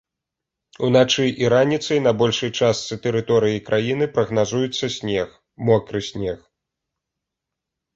[0.87, 5.41] Уначы і раніцай на большай частцы тэрыторыі краіны прагназуецца снег,
[5.73, 6.39] мокры снег.